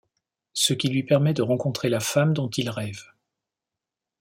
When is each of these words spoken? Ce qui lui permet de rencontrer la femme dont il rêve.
Ce 0.53 0.73
qui 0.73 0.87
lui 0.87 1.03
permet 1.03 1.35
de 1.35 1.43
rencontrer 1.43 1.87
la 1.87 1.99
femme 1.99 2.33
dont 2.33 2.49
il 2.57 2.71
rêve. 2.71 3.03